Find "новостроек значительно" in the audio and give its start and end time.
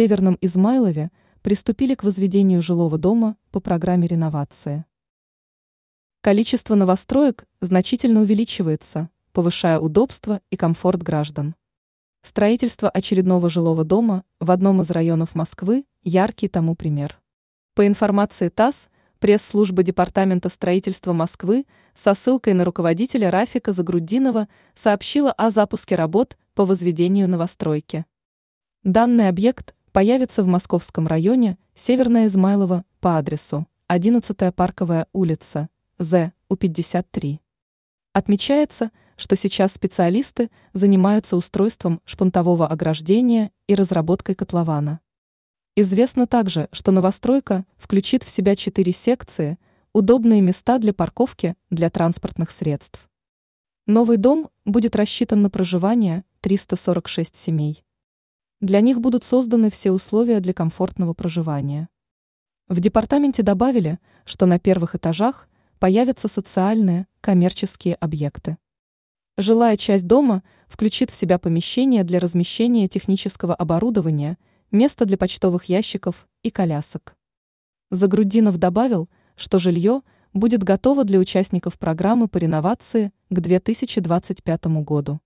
6.74-8.22